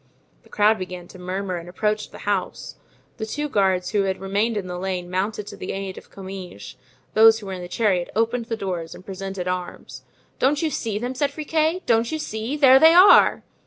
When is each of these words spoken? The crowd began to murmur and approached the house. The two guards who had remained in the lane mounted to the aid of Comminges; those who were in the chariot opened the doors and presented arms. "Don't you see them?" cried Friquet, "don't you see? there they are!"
The 0.41 0.49
crowd 0.49 0.79
began 0.79 1.07
to 1.09 1.19
murmur 1.19 1.57
and 1.57 1.69
approached 1.69 2.11
the 2.11 2.25
house. 2.25 2.75
The 3.17 3.25
two 3.27 3.47
guards 3.47 3.91
who 3.91 4.05
had 4.05 4.19
remained 4.19 4.57
in 4.57 4.65
the 4.65 4.79
lane 4.79 5.11
mounted 5.11 5.45
to 5.45 5.55
the 5.55 5.73
aid 5.73 5.95
of 5.95 6.09
Comminges; 6.09 6.73
those 7.13 7.37
who 7.37 7.45
were 7.45 7.53
in 7.53 7.61
the 7.61 7.67
chariot 7.67 8.09
opened 8.15 8.45
the 8.45 8.57
doors 8.57 8.95
and 8.95 9.05
presented 9.05 9.47
arms. 9.47 10.01
"Don't 10.39 10.63
you 10.63 10.71
see 10.71 10.97
them?" 10.97 11.13
cried 11.13 11.29
Friquet, 11.29 11.81
"don't 11.85 12.11
you 12.11 12.17
see? 12.17 12.57
there 12.57 12.79
they 12.79 12.93
are!" 12.95 13.43